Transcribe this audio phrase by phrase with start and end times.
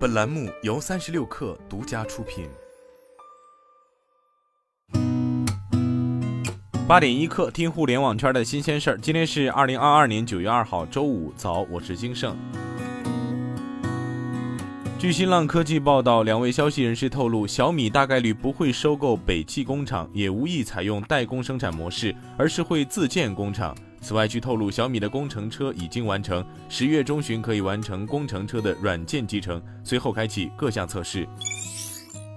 [0.00, 2.48] 本栏目由三十六氪独家出品。
[6.88, 8.98] 八点一刻，听互联网圈的新鲜事儿。
[8.98, 12.34] 今天是二零二二年九月二号，周五早，我是金盛。
[14.98, 23.76] 据新浪科技报道，两位消息人士透露，小米大概率不会收购北汽工厂，也无意采用代工生产模式，而是会自建工厂。
[24.00, 31.28] 此外，据透露，小米的工程车已经完成，十月中旬可以完成工程车的软件集成，随后开启各项测试。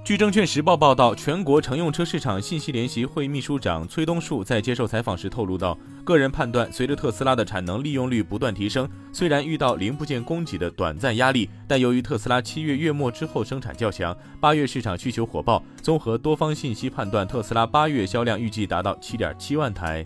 [0.03, 20.05] 据证券时报报道，全国乘用车市场信息联席会秘书长崔东树在接受采访时透露到，个人判断，随着特斯拉的产能利用率不断提升，虽然遇到零部件供给的短暂压力，但由于特斯拉七月月末之后生产较强，八月市场需求火爆，综合多方信息判断，特斯拉八月销量预计达到七点七万台。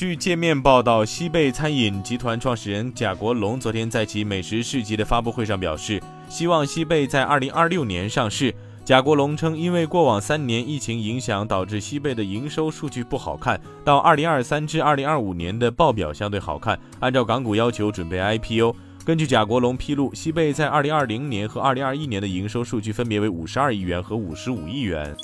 [0.00, 8.54] 据界面报道，西贝餐饮集团创始人贾国龙昨天在其美食市集的发布会上表示，希望西贝在二零二六年上市。
[8.82, 16.80] 贾国龙称，因为过往三年疫情影响，导致西贝的营收数据不好看，到二零二三至二零二五年的报表相对好看。
[17.00, 18.74] 按照港股要求，准备 IPO。
[19.04, 25.14] 根据贾国龙披露，西贝在二零二零年和二零二一年的营收数据分别为五十二亿元和五十五亿元。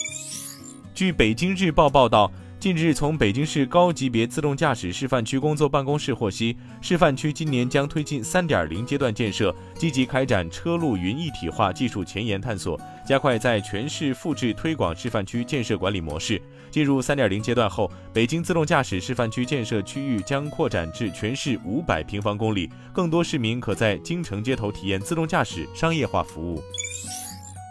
[0.94, 2.30] 据北京日报报道。
[2.58, 16.40] 近日，从北京市高级别自动驾驶示范区工作办公室获悉，示范区今年将推进三点零阶段建设，积极开展车路云一体化技术前沿探索，加快在全市复制推广示范区建设管理模式。
[16.70, 26.60] 进入三点零阶段后，北京自动驾驶示范区建设区域将扩展至全市五百平方公里，更多市民可在京城街头体验自动驾驶商业化服务。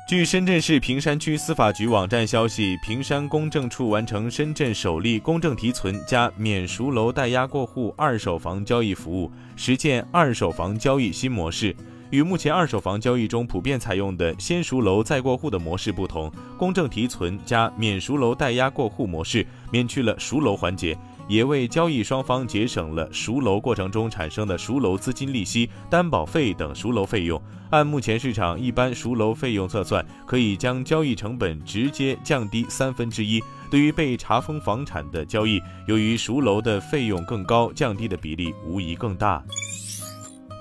[0.07, 11.75] 据深圳市坪山区司法局网站消息，坪山公证处完成深圳首例公证提存加免赎楼代押过户二手房交易服务，实践二手房交易新模式。
[12.11, 20.95] 与目前二手房交易中普遍采用的先赎楼再过户的模式不同，公证提存加免赎楼代押过户模式免去了赎楼环节。
[21.27, 27.41] 也为交易双方节省了赎楼过程中产生的赎楼资金利息、担保费等赎楼费用。
[27.71, 33.41] 按目前市场一般赎楼费用测算，可以将交易成本直接降低三分之一。
[33.71, 39.43] 对于被查封房产的交易，由于赎楼的费用更高，降低的比例无疑更大。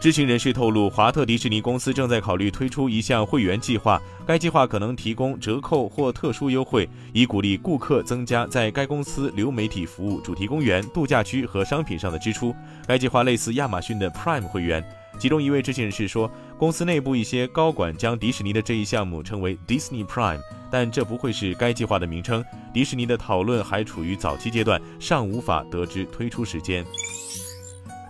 [0.04, 12.54] 知情人士透露，华特迪士尼公司正在考虑推出一项会员计划，该计划可能提供折扣或特殊优惠，以鼓励顾客增加在该公司流媒体服务、主题公园、度假区和商品上的支出。
[12.87, 14.84] 该计划类似亚马逊的 Prime 会员。
[15.19, 22.44] 其中一位知情人士说，公司内部一些高管将迪士尼的这一项目称为 Disney Prime，但这不会是该计划的名称。
[22.75, 26.84] 迪士尼的讨论还处于早期阶段，尚无法得知推出时间。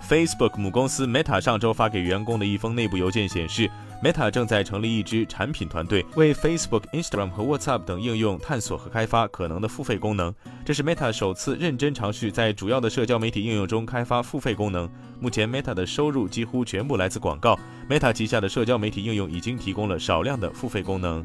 [0.08, 3.70] Facebook 母公司 Meta 上周发给员工的一封内部邮件显示
[4.02, 10.34] ，Meta 正在成立一支产品团队，为 Facebook、Instagram 和 WhatsApp 等应用探索和开发可能的付费功能。
[10.62, 14.86] 这是 Meta 首次认真尝试在主要的社交媒体应用中开发付费功能。
[15.20, 17.58] 目前，Meta 的收入几乎全部来自广告。
[17.88, 21.24] Meta 旗下的社交媒体应用已经提供了少量的付费功能。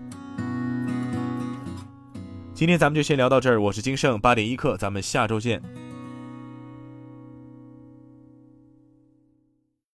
[2.54, 5.62] 今天咱们就先聊到这儿，我是金盛八点一刻，咱们下周见。